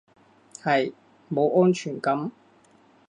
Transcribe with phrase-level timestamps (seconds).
[0.63, 0.93] 係，
[1.29, 2.31] 冇安全感